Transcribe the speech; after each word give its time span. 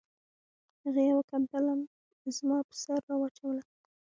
هغې 0.83 1.03
یوه 1.11 1.23
کمپله 1.31 1.73
زما 2.37 2.57
په 2.67 2.75
سر 2.83 2.99
را 3.07 3.15
واچوله 3.19 3.63